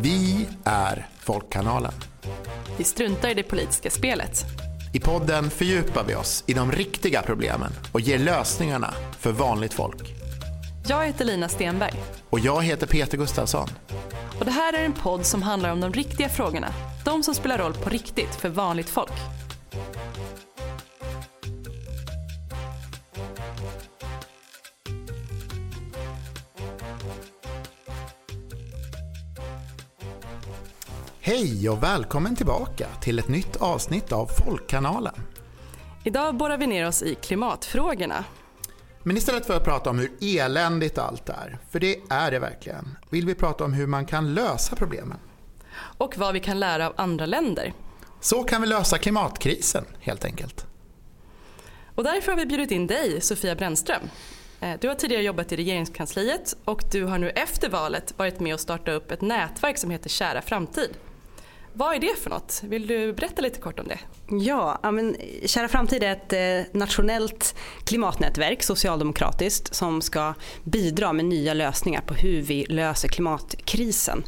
[0.00, 1.92] Vi är Folkkanalen.
[2.78, 4.44] Vi struntar i det politiska spelet.
[4.94, 10.14] I podden fördjupar vi oss i de riktiga problemen och ger lösningarna för vanligt folk.
[10.88, 11.94] Jag heter Lina Stenberg.
[12.30, 13.68] Och jag heter Peter Gustafsson.
[14.38, 16.68] Och det här är en podd som handlar om de riktiga frågorna.
[17.04, 19.12] De som spelar roll på riktigt för vanligt folk.
[31.26, 35.14] Hej och välkommen tillbaka till ett nytt avsnitt av Folkkanalen.
[36.04, 38.24] Idag borrar vi ner oss i klimatfrågorna.
[39.02, 42.98] Men istället för att prata om hur eländigt allt är, för det är det verkligen,
[43.10, 45.18] vill vi prata om hur man kan lösa problemen.
[45.76, 47.72] Och vad vi kan lära av andra länder.
[48.20, 50.66] Så kan vi lösa klimatkrisen helt enkelt.
[51.94, 54.02] Och därför har vi bjudit in dig, Sofia Brännström.
[54.60, 58.54] Eh, du har tidigare jobbat i regeringskansliet och du har nu efter valet varit med
[58.54, 60.90] och startat upp ett nätverk som heter Kära framtid.
[61.78, 62.60] Vad är det för något?
[62.64, 63.98] Vill du berätta lite kort om det?
[64.44, 71.54] Ja, men Kära framtid är ett eh, nationellt klimatnätverk, socialdemokratiskt, som ska bidra med nya
[71.54, 74.24] lösningar på hur vi löser klimatkrisen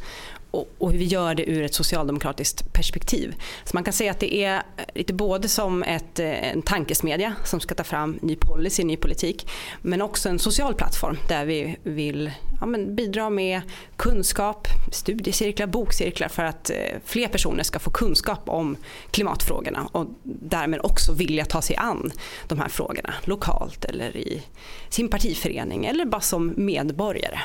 [0.51, 3.35] och, och, hur vi gör det ur ett socialdemokratiskt perspektiv.
[3.65, 4.63] Så man kan säga att det är
[4.95, 9.51] lite både som ett, eh, en tankesmedja som ska ta fram ny policy, ny politik,
[9.83, 13.61] men också en social plattform där vi vill ja, bidra med
[13.97, 18.77] kunskap, studiecirklar, bokcirklar för att eh, fler personer ska få kunskap om
[19.11, 22.12] klimatfrågorna och därmed också vilja ta sig an
[22.49, 24.43] de här frågorna lokalt eller i
[24.89, 27.39] sin partiförening eller bara som medborgare.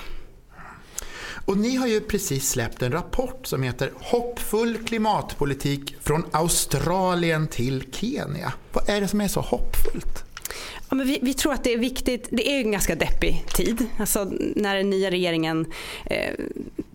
[1.46, 7.84] Och ni har ju precis släppt en rapport som heter Hoppfull klimatpolitik från Australien till
[7.92, 8.54] Kenya.
[8.74, 10.23] Vad är det som är så hoppfullt?
[10.90, 12.28] Ja, men vi, vi, tror att det är viktigt.
[12.32, 13.88] Det är en ganska deppig tid.
[14.00, 15.66] Alltså, när den nya regeringen
[16.06, 16.34] eh,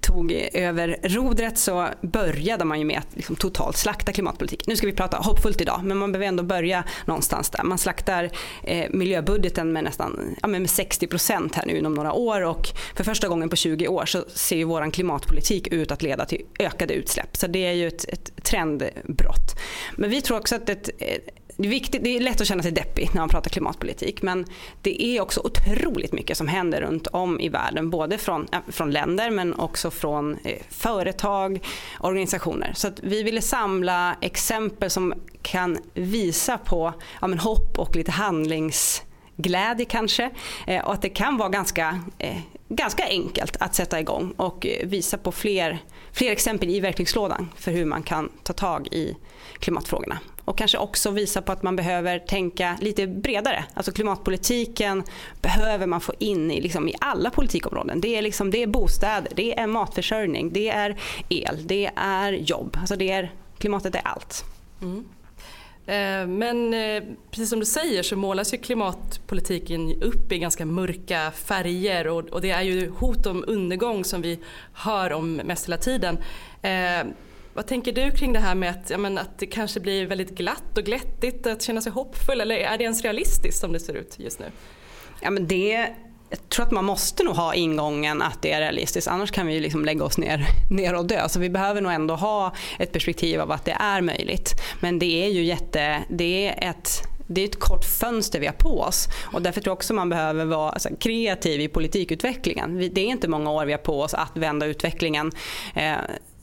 [0.08, 4.64] tog över rodret så började man ju med att liksom totalt slakta klimatpolitiken.
[4.68, 7.62] Nu ska vi prata hoppfullt idag men man behöver ändå börja någonstans där.
[7.62, 8.30] Man slaktar
[8.62, 13.28] eh, miljöbudgeten med nästan ja, med 60% här nu inom några år och för första
[13.28, 17.36] gången på 20 år så ser ju vår klimatpolitik ut att leda till ökade utsläpp.
[17.36, 19.58] Så det är ju ett, ett trendbrott.
[19.96, 20.90] Men vi tror också att ett,
[21.60, 24.46] det är, viktigt, det är lätt att känna sig deppig när man pratar klimatpolitik men
[24.82, 27.90] det är också otroligt mycket som händer runt om i världen.
[27.90, 31.66] Både från, äh, från länder men också från eh, företag,
[32.00, 32.72] organisationer.
[32.76, 38.10] Så att vi ville samla exempel som kan visa på ja, men hopp och lite
[38.10, 40.30] handlingsglädje kanske.
[40.66, 42.38] Eh, och att det kan vara ganska, eh,
[42.68, 45.78] ganska enkelt att sätta igång och eh, visa på fler,
[46.12, 49.16] fler exempel i verktygslådan för hur man kan ta tag i
[49.58, 50.18] klimatfrågorna.
[50.48, 53.64] Och kanske också visa på att man behöver tänka lite bredare.
[53.74, 55.02] Alltså klimatpolitiken
[55.42, 58.00] behöver man få in i, liksom, i alla politikområden.
[58.00, 60.96] Det är, liksom, det är bostäder, det är matförsörjning, det är
[61.28, 62.76] el, det är jobb.
[62.80, 64.44] Alltså det är, klimatet är allt.
[64.82, 65.04] Mm.
[65.86, 71.30] Eh, men eh, precis som du säger så målas ju klimatpolitiken upp i ganska mörka
[71.30, 74.38] färger och det är ju hot om undergång som vi
[74.72, 76.18] hör om mest hela tiden.
[76.62, 77.04] Eh,
[77.58, 80.30] vad tänker du kring det här med att, ja, men, att det kanske blir väldigt
[80.30, 83.94] glatt och glättigt att känna sig hoppfull eller är det ens realistiskt som det ser
[83.94, 84.46] ut just nu?
[85.20, 85.88] Ja, men det,
[86.30, 89.60] jag tror att man måste nog ha ingången att det är realistiskt annars kan vi
[89.60, 91.28] liksom lägga oss ner, ner och dö.
[91.28, 94.54] Så vi behöver nog ändå ha ett perspektiv av att det är möjligt.
[94.80, 98.54] Men det är ju jätte, det är ett det är ett kort fönster vi har
[98.54, 102.78] på oss och därför tror jag också man behöver vara alltså, kreativ i politikutvecklingen.
[102.94, 105.32] Det är inte många år vi har på oss att vända utvecklingen.
[105.74, 105.96] Eh,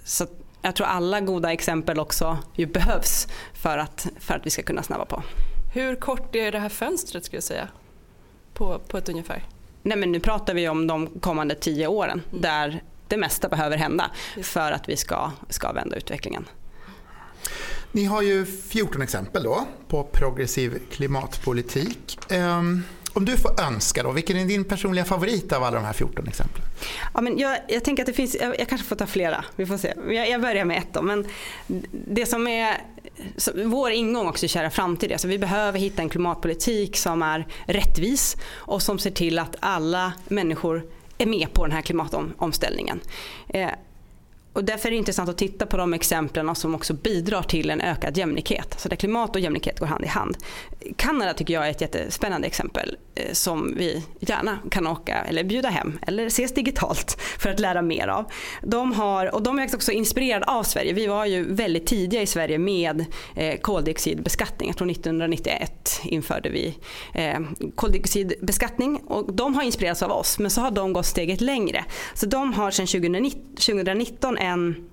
[0.03, 0.25] så
[0.65, 4.83] jag tror alla goda exempel också ju behövs för att, för att vi ska kunna
[4.83, 5.23] snabba på.
[5.73, 7.67] Hur kort är det här fönstret skulle jag säga?
[8.53, 9.43] På, på ett ungefär?
[9.83, 12.41] Nej men nu pratar vi om de kommande tio åren mm.
[12.41, 14.11] där det mesta behöver hända
[14.43, 16.45] för att vi ska, ska vända utvecklingen.
[17.91, 22.19] Ni har ju 14 exempel då på progressiv klimatpolitik.
[22.31, 22.83] Um,
[23.15, 26.27] om du får önska då, vilken är din personliga favorit av alla de här 14
[26.27, 26.65] exemplen?
[27.13, 29.65] Ja, men jag, jag tänker att det finns, jag, jag, kanske får ta flera, vi
[29.65, 29.93] får se.
[30.09, 31.01] Jag, jag börjar med ett då.
[31.01, 31.27] Men
[31.91, 32.81] det som är
[33.37, 37.21] så, vår ingång också i Kära framtid, är alltså vi behöver hitta en klimatpolitik som
[37.21, 40.85] är rättvis och som ser till att alla människor
[41.17, 42.99] är med på den här klimatomställningen.
[43.47, 43.69] Eh,
[44.55, 47.81] och därför är det intressant att titta på de exemplen som också bidrar till en
[47.81, 48.75] ökad jämlikhet.
[48.79, 50.37] Så där klimat och jämlikhet går hand i hand.
[50.95, 55.69] Kanada tycker jag är ett jättespännande exempel eh, som vi gärna kan åka eller bjuda
[55.69, 58.25] hem eller ses digitalt för att lära mer av.
[58.63, 60.93] De, har, och de är också inspirerade av Sverige.
[60.93, 63.05] Vi var ju väldigt tidiga i Sverige med
[63.35, 64.69] eh, koldioxidbeskattning.
[64.69, 66.77] Jag tror 1991 införde vi
[67.13, 67.39] eh,
[67.75, 71.85] koldioxidbeskattning och de har inspirerats av oss men så har de gått steget längre.
[72.13, 74.89] Så de har sedan 2019 en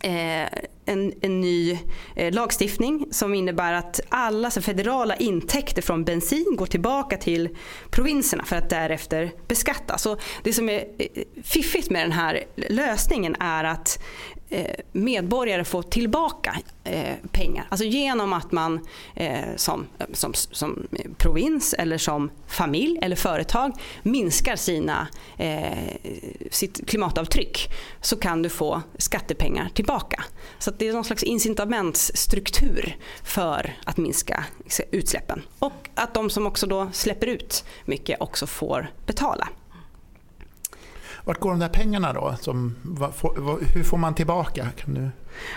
[0.00, 0.48] Eh,
[0.84, 1.78] en, en, ny
[2.16, 7.48] eh, lagstiftning som innebär att alla så federala intäkter från bensin går tillbaka till
[7.90, 10.06] provinserna för att därefter beskattas.
[10.42, 13.98] Det som är eh, fiffigt med den här lösningen är att
[14.50, 17.14] Eh, medborgare får tillbaka eh.
[17.68, 20.86] Alltså genom att man eh, som, som, som
[21.18, 23.72] provins eller som familj eller företag
[24.02, 25.96] minskar sina, eh,
[26.50, 27.68] sitt klimatavtryck
[28.00, 30.24] så kan du få skattepengar tillbaka.
[30.58, 34.44] Så det är någon slags incitamentsstruktur för att minska
[34.90, 35.42] utsläppen.
[35.58, 39.48] Och att de som också då släpper ut mycket också får betala.
[41.24, 42.36] Vart går de där pengarna då?
[42.40, 42.74] Som,
[43.74, 44.68] hur får man tillbaka?
[44.76, 45.10] Kan du...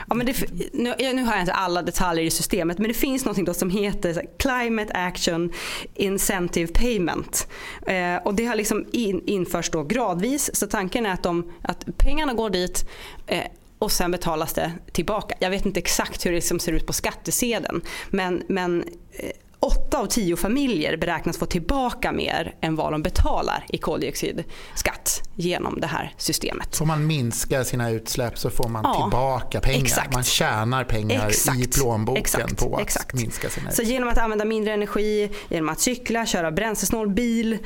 [0.09, 0.33] Ja, men det,
[0.73, 3.69] nu, nu, har jag inte alla detaljer i systemet men det finns något då som
[3.69, 5.51] heter Climate Action
[5.93, 7.47] Incentive Payment.
[7.87, 11.85] Eh, och det har liksom in, införts då gradvis så tanken är att, de, att
[11.97, 12.89] pengarna går dit
[13.27, 13.43] eh,
[13.79, 15.35] och sen betalas det tillbaka.
[15.39, 19.29] Jag vet inte exakt hur det liksom ser ut på skattesedeln men, men eh,
[19.61, 25.79] åtta av tio familjer beräknas få tillbaka mer än vad de betalar i koldioxidskatt genom
[25.79, 26.75] det här systemet.
[26.75, 29.81] Får man minska sina utsläpp så får man ja, tillbaka pengar.
[29.81, 30.13] Exakt.
[30.13, 31.59] Man tjänar pengar exakt.
[31.59, 32.57] i plånboken exakt.
[32.57, 33.13] på att exakt.
[33.13, 33.87] minska sina utsläpp.
[33.87, 37.57] Så genom att använda mindre energi, genom att cykla, köra bränslesnål bil,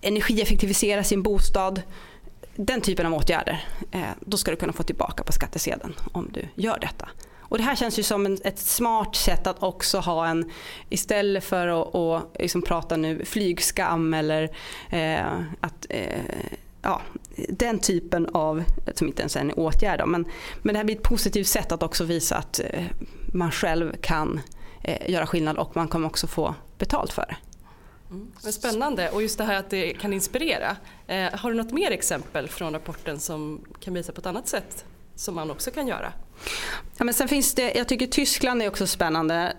[0.00, 1.82] energieffektivisera sin bostad
[2.56, 6.62] den typen av åtgärder, eh, då ska du kunna få tillbaka på skattesedeln om du
[6.62, 7.08] gör detta.
[7.48, 10.50] Och det här känns ju som en, ett smart sätt att också ha en,
[10.88, 14.56] istället för att och liksom prata nu flygskam eller
[14.90, 15.26] eh,
[15.60, 16.20] att eh,
[16.82, 17.00] ja,
[17.48, 18.64] den typen av,
[18.94, 20.24] som inte ens är en åtgärd, men,
[20.62, 22.84] men det här blir ett positivt sätt att också visa att eh,
[23.32, 24.40] man själv kan
[24.82, 27.36] eh, göra skillnad och man kommer också få betalt för det.
[28.10, 28.32] Mm.
[28.38, 30.76] Spännande och just det här att det kan inspirera.
[31.06, 34.84] Eh, har du något mer exempel från rapporten som kan visa på ett annat sätt
[35.14, 36.12] som man också kan göra?
[36.98, 39.56] Ja, men sen finns det, jag tycker Tyskland är också spännande.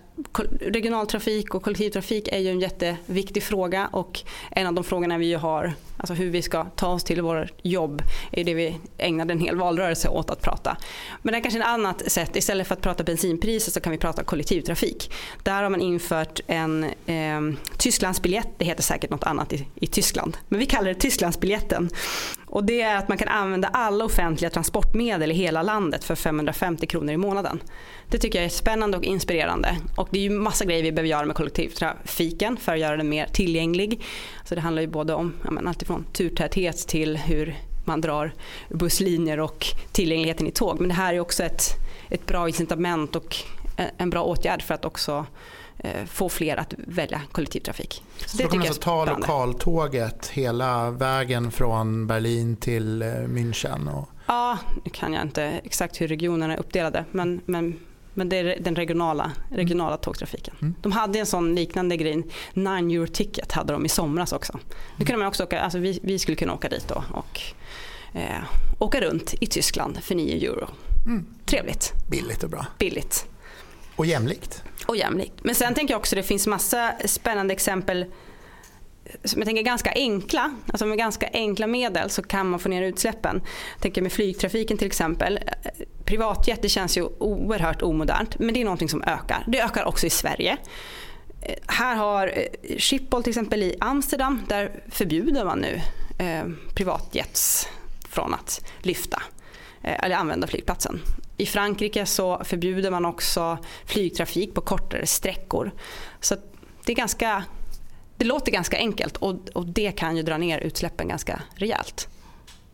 [0.61, 4.19] Regionaltrafik och kollektivtrafik är ju en jätteviktig fråga och
[4.51, 8.01] en av de frågorna vi har, alltså hur vi ska ta oss till vårt jobb,
[8.31, 10.77] är det vi ägnade en hel valrörelse åt att prata.
[11.21, 13.97] Men det är kanske ett annat sätt, istället för att prata bensinpriser så kan vi
[13.97, 15.13] prata kollektivtrafik.
[15.43, 17.41] Där har man infört en eh,
[17.77, 21.89] Tysklandsbiljett, det heter säkert något annat i, i Tyskland, men vi kallar det Tysklandsbiljetten.
[22.45, 26.87] Och det är att man kan använda alla offentliga transportmedel i hela landet för 550
[26.87, 27.26] kronor i månaden.
[28.09, 29.77] Det tycker jag är spännande och inspirerande.
[29.95, 33.09] Och det är ju massa grejer vi behöver göra med kollektivtrafiken för att göra den
[33.09, 34.03] mer tillgänglig.
[34.45, 38.33] Så det handlar ju både om ja, alltifrån turtäthet till hur man drar
[38.69, 40.79] busslinjer och tillgängligheten i tåg.
[40.79, 41.73] Men det här är också ett,
[42.09, 43.35] ett bra incitament och
[43.97, 45.25] en bra åtgärd för att också
[45.79, 48.03] Eh, få fler att välja kollektivtrafik.
[48.17, 53.93] Så, så då kan man alltså ta lokaltåget hela vägen från Berlin till eh, München?
[53.93, 54.09] Och...
[54.27, 57.79] Ja, nu kan jag inte exakt hur regionerna är uppdelade men, men,
[58.13, 60.01] men det är den regionala, regionala mm.
[60.01, 60.55] tågtrafiken.
[60.61, 60.75] Mm.
[60.81, 64.59] De hade en sån liknande grej, 9 euro ticket hade de i somras också.
[64.97, 67.41] Nu kunde man också åka, alltså vi, vi skulle kunna åka dit då och
[68.13, 68.43] eh,
[68.79, 70.67] åka runt i Tyskland för 9 euro.
[71.05, 71.25] Mm.
[71.45, 71.93] Trevligt.
[72.09, 72.65] Billigt och bra.
[72.79, 73.25] Billigt.
[73.95, 74.63] Och jämlikt.
[74.85, 75.33] Och jämlikt.
[75.41, 78.05] Men sen tänker jag också det finns massa spännande exempel
[79.23, 82.81] som jag tänker ganska enkla, alltså med ganska enkla medel så kan man få ner
[82.81, 83.41] utsläppen.
[83.75, 85.39] Jag tänker med flygtrafiken till exempel.
[86.05, 89.43] Privatjet det känns ju oerhört omodernt men det är någonting som ökar.
[89.47, 90.57] Det ökar också i Sverige.
[91.67, 95.81] Här har eh, Schiphol till exempel i Amsterdam, där förbjuder man nu
[96.17, 96.43] eh,
[96.75, 97.67] privatjets
[98.09, 99.21] från att lyfta
[99.81, 100.99] eh, eller använda flygplatsen.
[101.37, 105.71] I Frankrike så förbjuder man också flygtrafik på kortare sträckor.
[106.19, 106.35] Så
[106.85, 107.43] det, är ganska,
[108.17, 112.09] det låter ganska enkelt och, och det kan ju dra ner utsläppen ganska rejält.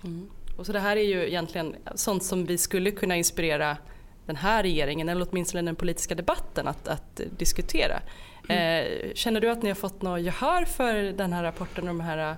[0.04, 0.30] Mm.
[0.58, 3.78] Och så det här är ju egentligen sånt som vi skulle kunna inspirera
[4.26, 8.02] den här regeringen eller åtminstone den politiska debatten att, att diskutera.
[8.50, 8.86] Mm.
[8.86, 12.00] Eh, känner du att ni har fått något gehör för den här rapporten och de
[12.00, 12.36] här,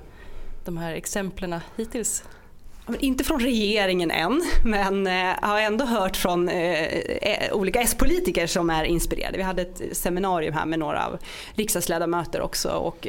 [0.66, 2.24] de här exemplen hittills?
[3.00, 8.48] Inte från regeringen än, men eh, jag har ändå hört från eh, eh, olika S-politiker
[8.48, 9.38] som är inspirerade.
[9.38, 11.18] Vi hade ett seminarium här med några av
[11.54, 13.08] riksdagsledamöter också och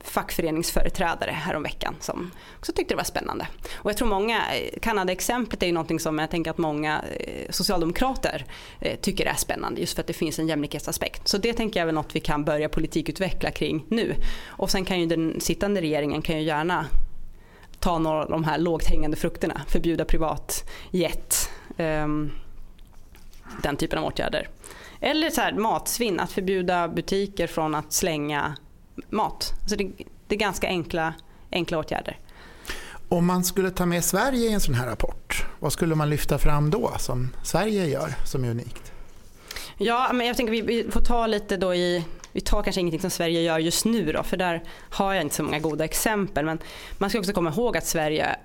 [0.00, 3.46] fackföreningsföreträdare häromveckan som också tyckte det var spännande.
[3.74, 4.42] Och jag tror många,
[4.82, 7.04] Kanada-exemplet är ju någonting som jag tänker att många
[7.50, 8.44] socialdemokrater
[9.00, 11.28] tycker är spännande just för att det finns en jämlikhetsaspekt.
[11.28, 14.14] Så det tänker jag är något vi kan börja politikutveckla kring nu.
[14.46, 16.86] Och sen kan ju den sittande regeringen kan ju gärna
[17.84, 22.32] ta några av de här lågt hängande frukterna, förbjuda privat jet, um,
[23.62, 24.48] den typen av åtgärder.
[25.00, 28.56] Eller så här, matsvinn, att förbjuda butiker från att slänga
[29.10, 29.52] mat.
[29.60, 29.90] Alltså det,
[30.26, 31.14] det är ganska enkla,
[31.50, 32.18] enkla åtgärder.
[33.08, 36.38] Om man skulle ta med Sverige i en sån här rapport, vad skulle man lyfta
[36.38, 38.92] fram då som Sverige gör som är unikt?
[39.78, 43.10] Ja, men jag tänker vi får ta lite då i vi tar kanske ingenting som
[43.10, 46.44] Sverige gör just nu då, för där har jag inte så många goda exempel.
[46.44, 46.58] Men
[46.98, 48.36] man ska också komma ihåg att Sverige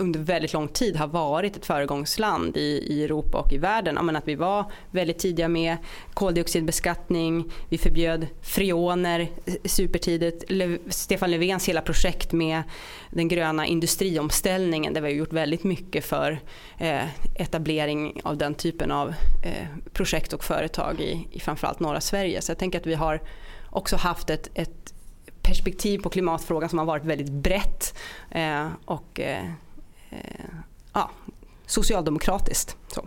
[0.00, 4.06] under väldigt lång tid har varit ett föregångsland i, i Europa och i världen.
[4.06, 5.76] Men att vi var väldigt tidiga med
[6.14, 9.28] koldioxidbeskattning, vi förbjöd freoner
[9.64, 10.44] supertidigt.
[10.88, 12.62] Stefan Löfvens hela projekt med
[13.10, 16.40] den gröna industriomställningen där vi har gjort väldigt mycket för
[16.78, 17.04] eh,
[17.34, 19.08] etablering av den typen av
[19.42, 22.42] eh, projekt och företag i, i framförallt norra Sverige.
[22.42, 23.20] Så jag tänker att vi har
[23.70, 24.94] också haft ett, ett
[25.42, 27.98] perspektiv på klimatfrågan som har varit väldigt brett.
[28.30, 29.44] Eh, och eh,
[30.10, 30.18] Eh,
[30.92, 31.10] ja,
[31.66, 32.76] socialdemokratiskt.
[32.88, 33.06] Så.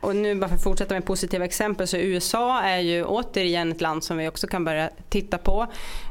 [0.00, 3.80] Och nu bara för att fortsätta med positiva exempel så USA är ju återigen ett
[3.80, 5.66] land som vi också kan börja titta på.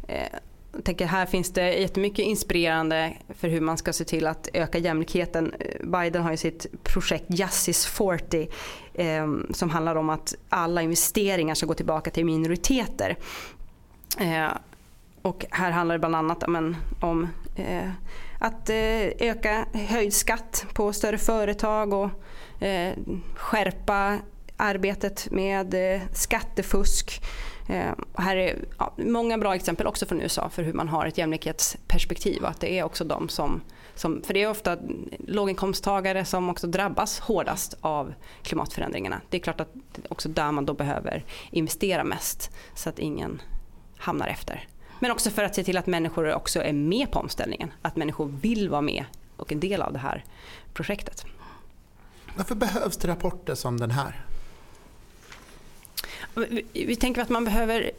[0.08, 0.40] Eh,
[0.74, 4.78] jag tänker här finns det jättemycket inspirerande för hur man ska se till att öka
[4.78, 5.54] jämlikheten.
[5.60, 8.48] Eh, Biden har ju sitt projekt Justice 40
[8.94, 13.18] eh, som handlar om att alla investeringar ska gå tillbaka till minoriteter.
[14.20, 14.48] Eh,
[15.22, 17.90] och här handlar det bland annat men, om eh,
[18.42, 22.10] att eh, öka höjd skatt på större företag och
[22.64, 22.94] eh,
[23.36, 24.20] skärpa
[24.58, 27.24] arbetet med eh, skattefusk.
[28.14, 28.56] Här är
[28.98, 32.80] många bra exempel också från USA för hur man har ett jämlikhetsperspektiv och att det
[32.80, 33.62] är också de som,
[33.96, 34.78] som för det är ofta
[35.28, 39.22] låginkomsttagare som också drabbas hårdast av klimatförändringarna.
[39.30, 43.00] Det är klart att det är också där man då behöver investera mest så att
[43.00, 43.42] ingen
[43.98, 44.68] hamnar efter.
[45.02, 47.72] Men också för att se till att människor också är med på omställningen.
[47.82, 49.06] Att människor vill vara med
[49.38, 50.26] och en del av det här
[50.74, 51.26] projektet.
[52.36, 54.26] Varför behövs det rapporter som den här?
[56.34, 57.92] Vi, vi tänker att man behöver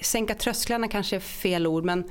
[0.00, 2.10] sänka trösklarna kanske är fel ord men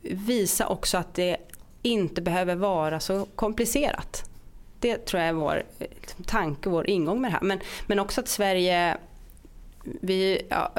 [0.00, 1.36] visa också att det
[1.82, 4.30] inte behöver vara så komplicerat.
[4.78, 5.62] Det tror jag är vår
[6.26, 7.42] tanke, vår ingång med det här.
[7.42, 8.96] Men, men också att Sverige
[9.84, 10.72] vi, ja,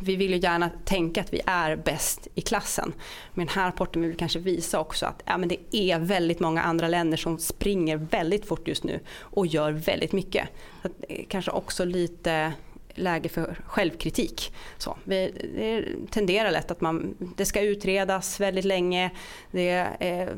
[0.00, 2.92] vi vill ju gärna tänka att vi är bäst i klassen.
[3.34, 6.62] Men den här rapporten vill kanske visa också att ja, men det är väldigt många
[6.62, 10.48] andra länder som springer väldigt fort just nu och gör väldigt mycket.
[10.82, 10.88] Så
[11.28, 12.52] kanske också lite
[12.94, 14.54] läge för självkritik.
[14.78, 19.10] Så, vi, det tenderar lätt att man, det ska utredas väldigt länge.
[19.50, 20.28] Det eh,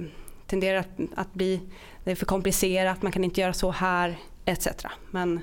[0.47, 1.61] tenderar att, att bli
[2.05, 4.69] det är för komplicerat, man kan inte göra så här etc.
[5.11, 5.41] Men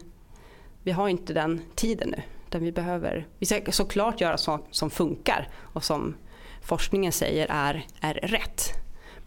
[0.84, 2.22] vi har inte den tiden nu.
[2.48, 6.16] Utan vi behöver vi ska såklart göra sånt som funkar och som
[6.62, 8.74] forskningen säger är, är rätt.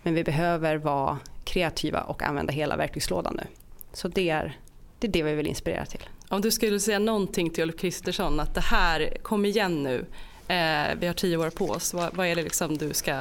[0.03, 3.47] Men vi behöver vara kreativa och använda hela verktygslådan nu.
[3.93, 4.59] Så det är,
[4.99, 6.09] det är det vi vill inspirera till.
[6.29, 10.07] Om du skulle säga någonting till Ulf Kristersson att det här, kom igen nu,
[10.49, 11.95] eh, vi har tio år på oss.
[11.95, 13.21] Vad, vad, är det liksom du ska,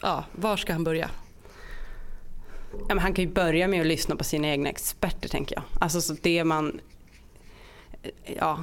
[0.00, 1.10] ja, var ska han börja?
[2.88, 5.64] Ja, han kan ju börja med att lyssna på sina egna experter tänker jag.
[5.80, 6.80] Alltså så det man
[8.24, 8.60] ja,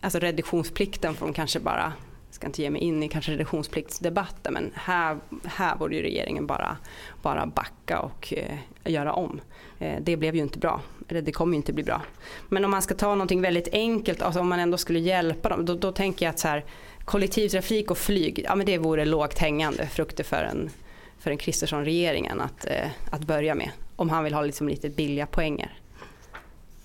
[0.00, 1.92] alltså reduktionsplikten får de kanske bara,
[2.26, 6.46] jag ska inte ge mig in i kanske reduktionspliktsdebatten men här, här borde ju regeringen
[6.46, 6.76] bara,
[7.22, 9.40] bara backa och eh, göra om.
[9.78, 12.02] Eh, det blev ju inte bra, eller det kommer ju inte bli bra.
[12.48, 15.64] Men om man ska ta någonting väldigt enkelt, alltså om man ändå skulle hjälpa dem,
[15.64, 16.64] då, då tänker jag att så här,
[17.04, 20.70] kollektivtrafik och flyg, ja men det vore lågt hängande frukter för en,
[21.18, 23.70] för en Kristersson-regeringen att, eh, att börja med.
[23.96, 25.78] Om han vill ha liksom lite billiga poänger.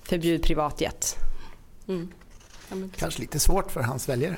[0.03, 1.28] Förbjud privatjet.
[1.89, 2.09] Mm.
[2.95, 4.37] Kanske lite svårt för hans väljare.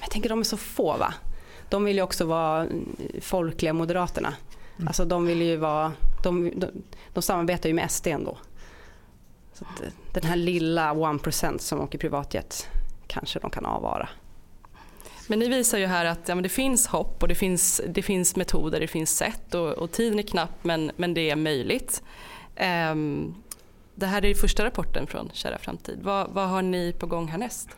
[0.00, 1.14] Jag tänker de är så få va?
[1.68, 2.68] De vill ju också vara
[3.20, 4.34] folkliga moderaterna.
[4.76, 4.88] Mm.
[4.88, 6.70] Alltså de vill ju vara, de, de,
[7.12, 8.38] de samarbetar ju med SD ändå.
[9.52, 9.82] Så att,
[10.12, 12.68] den här lilla 1% som åker privatjet
[13.06, 14.08] kanske de kan avvara.
[15.26, 18.36] Men ni visar ju här att ja, det finns hopp och det finns, det finns
[18.36, 22.02] metoder, det finns sätt och, och tiden är knapp men, men det är möjligt.
[22.92, 23.34] Um,
[23.94, 25.98] det här är första rapporten från Kära framtid.
[26.02, 27.68] Vad, vad har ni på gång härnäst?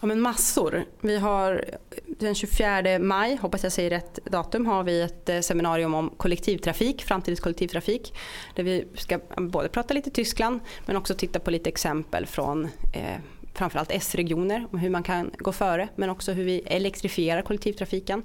[0.00, 0.84] Ja, men massor.
[1.00, 1.64] Vi har
[2.06, 7.04] den 24 maj, hoppas jag säger rätt datum, har vi ett eh, seminarium om kollektivtrafik,
[7.04, 8.14] framtidens kollektivtrafik.
[8.54, 13.20] Där vi ska både prata lite Tyskland men också titta på lite exempel från eh,
[13.54, 18.22] framförallt S-regioner om hur man kan gå före men också hur vi elektrifierar kollektivtrafiken.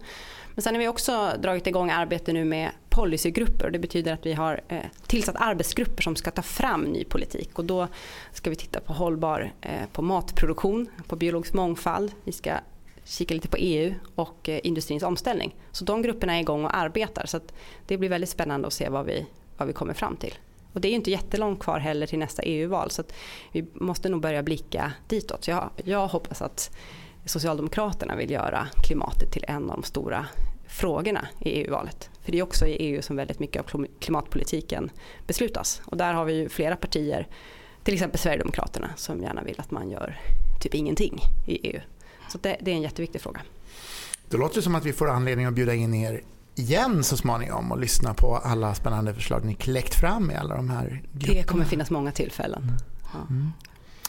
[0.56, 4.26] Men sen har vi också dragit igång arbete nu med policygrupper och det betyder att
[4.26, 7.88] vi har eh, tillsatt arbetsgrupper som ska ta fram ny politik och då
[8.34, 12.52] ska vi titta på hållbar, eh, på matproduktion, på biologisk mångfald, vi ska
[13.04, 15.56] kika lite på EU och eh, industrins omställning.
[15.72, 17.40] Så de grupperna är igång och arbetar så
[17.88, 19.26] det blir väldigt spännande att se vad vi,
[19.58, 20.34] vad vi kommer fram till.
[20.74, 23.04] Och det är inte jättelångt kvar heller till nästa EU-val så
[23.52, 25.44] vi måste nog börja blicka ditåt.
[25.44, 26.78] Så jag, jag hoppas att
[27.26, 30.26] Socialdemokraterna vill göra klimatet till en av de stora
[30.80, 32.10] frågorna i EU-valet.
[32.22, 34.92] För det är också i EU som väldigt mycket av klimatpolitiken
[35.28, 35.82] beslutas.
[35.86, 37.28] Och där har vi ju flera partier,
[37.84, 40.20] till exempel Sverigedemokraterna, som gärna vill att man gör
[40.62, 41.82] typ ingenting i EU.
[42.30, 43.42] Så det, det är en jätteviktig fråga.
[44.30, 46.22] Det låter som att vi får anledning att bjuda in er
[46.56, 50.70] igen så småningom och lyssna på alla spännande förslag ni kläckt fram i alla de
[50.70, 51.40] här grupperna.
[51.40, 52.72] Det kommer finnas många tillfällen.
[53.14, 53.20] Ja.
[53.30, 53.52] Mm.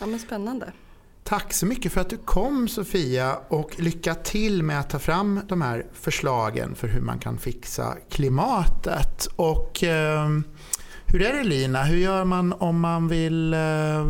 [0.00, 0.72] ja men spännande.
[1.24, 5.40] Tack så mycket för att du kom Sofia och lycka till med att ta fram
[5.48, 9.26] de här förslagen för hur man kan fixa klimatet.
[9.36, 10.28] Och eh,
[11.06, 14.06] hur är det Lina, hur gör man om man vill eh,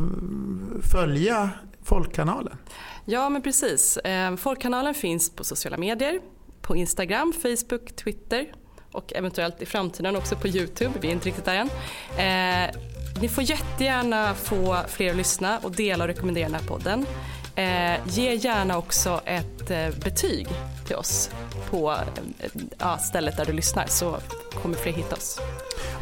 [0.93, 1.51] följa
[1.83, 2.57] Folkkanalen?
[3.05, 3.97] Ja men precis.
[3.97, 6.21] Eh, Folkkanalen finns på sociala medier,
[6.61, 8.53] på Instagram, Facebook, Twitter
[8.93, 10.93] och eventuellt i framtiden också på Youtube.
[11.01, 11.71] Vi är inte riktigt där än.
[12.17, 12.90] Eh,
[13.21, 17.07] ni får jättegärna få fler att lyssna och dela och rekommendera den här podden.
[17.55, 20.49] Eh, ge gärna också ett eh, betyg
[20.87, 21.31] till oss
[21.71, 21.93] på
[22.39, 24.17] eh, ja, stället där du lyssnar så
[24.63, 25.41] kommer fler hitta oss.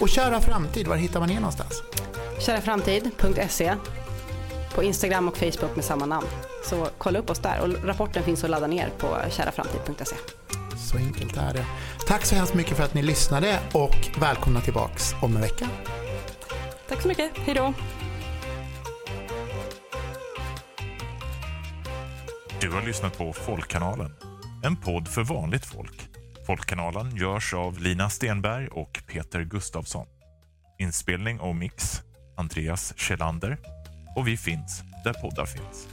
[0.00, 1.82] Och Kära Framtid, var hittar man er någonstans?
[2.40, 3.74] Käraframtid.se
[4.74, 6.26] på Instagram och Facebook med samma namn.
[6.64, 10.16] Så kolla upp oss där och rapporten finns att ladda ner på käraframtid.se.
[10.90, 11.66] Så enkelt är det.
[12.06, 15.68] Tack så hemskt mycket för att ni lyssnade och välkomna tillbaks om en vecka.
[16.88, 17.38] Tack så mycket.
[17.38, 17.74] Hej då.
[22.60, 24.14] Du har lyssnat på Folkkanalen,
[24.64, 26.08] en podd för vanligt folk.
[26.46, 30.06] Folkkanalen görs av Lina Stenberg och Peter Gustavsson.
[30.78, 32.02] Inspelning och mix
[32.36, 33.58] Andreas Kjellander
[34.16, 35.88] och vi finns där poddar finns.